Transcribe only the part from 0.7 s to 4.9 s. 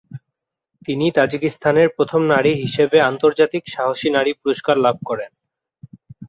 তিনি তাজিকিস্তানের প্রথম নারী হিসেবে আন্তর্জাতিক সাহসী নারী পুরস্কার